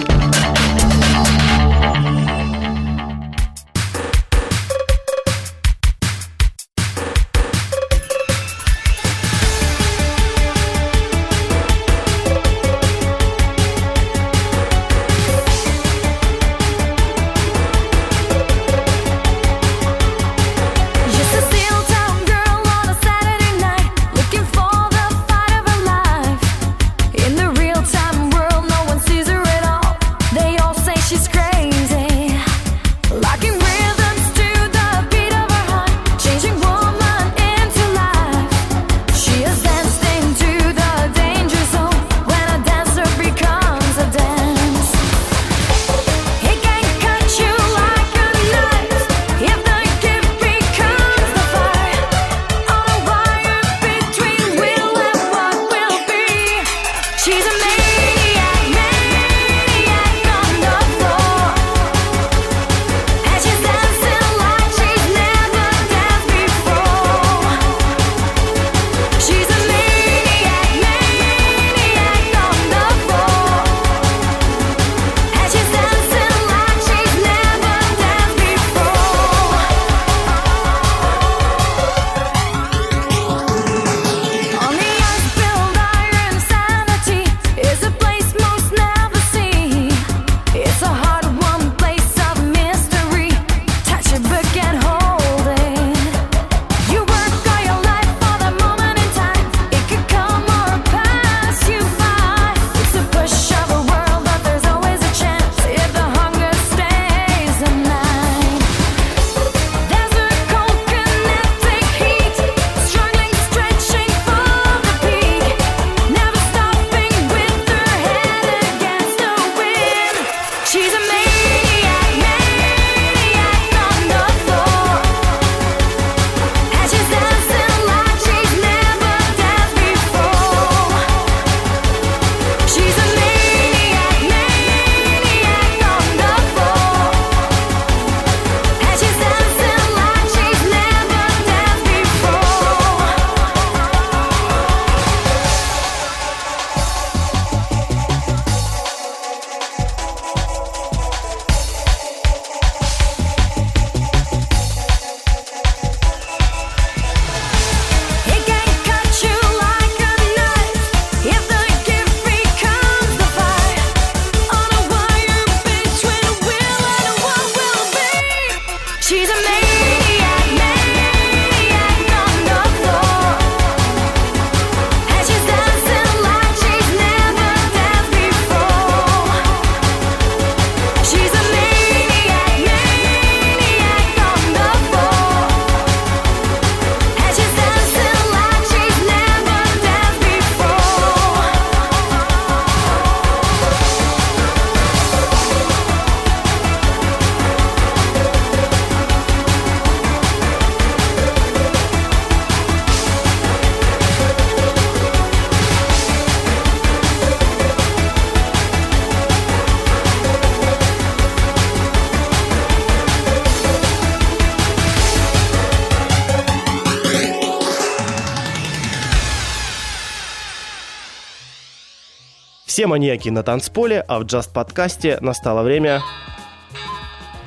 Все 222.75 222.87
маньяки 222.87 223.29
на 223.29 223.41
танцполе, 223.41 224.01
а 224.05 224.19
в 224.19 224.23
джаст-подкасте 224.23 225.19
настало 225.21 225.63
время... 225.63 226.01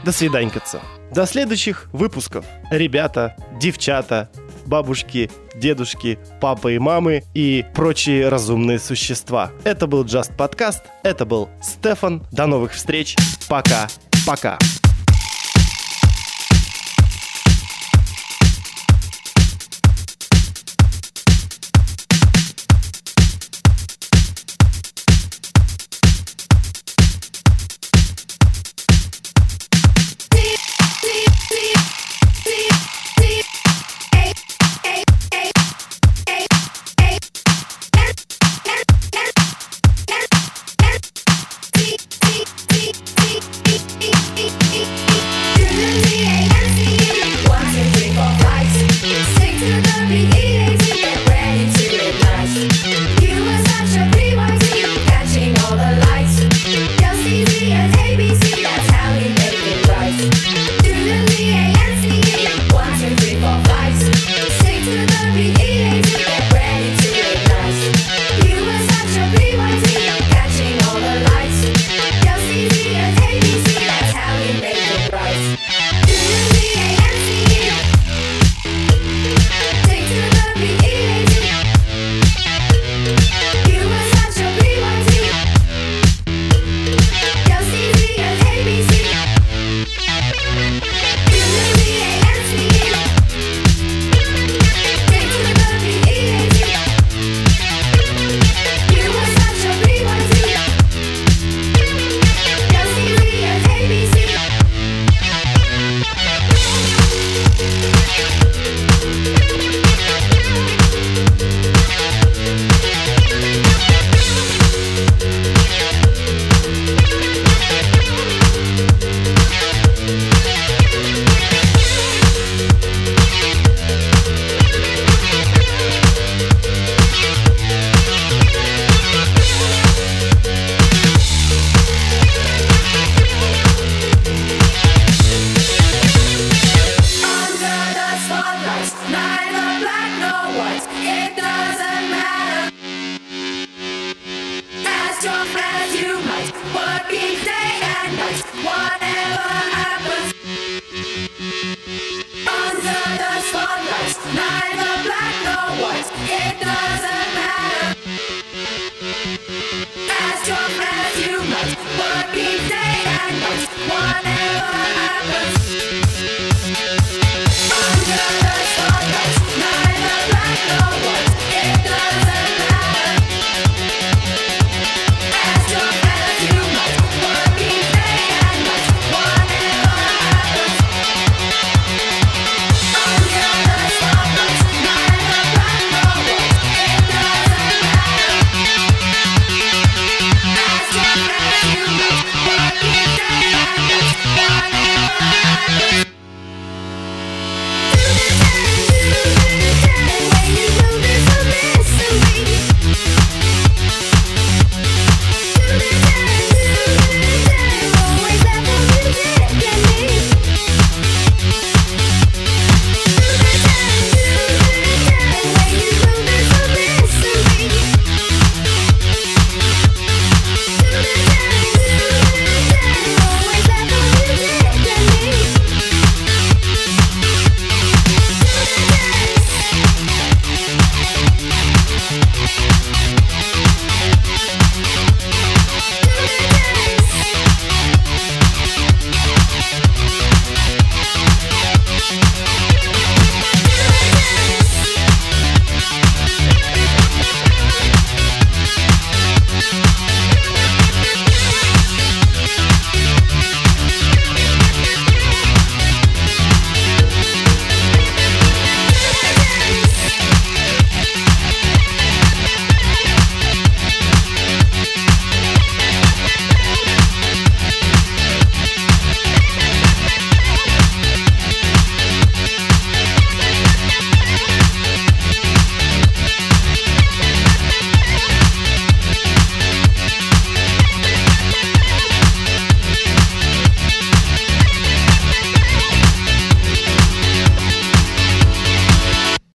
До 0.02 0.10
свиданькаться. 0.10 0.80
До 1.12 1.26
следующих 1.26 1.90
выпусков. 1.92 2.46
Ребята, 2.70 3.36
девчата, 3.60 4.30
бабушки, 4.64 5.30
дедушки, 5.54 6.18
папы 6.40 6.76
и 6.76 6.78
мамы 6.78 7.24
и 7.34 7.62
прочие 7.74 8.30
разумные 8.30 8.78
существа. 8.78 9.50
Это 9.64 9.86
был 9.86 10.02
Just 10.02 10.34
Подкаст, 10.34 10.84
это 11.02 11.26
был 11.26 11.50
Стефан. 11.60 12.26
До 12.32 12.46
новых 12.46 12.72
встреч. 12.72 13.14
Пока. 13.50 13.86
Пока. 14.26 14.56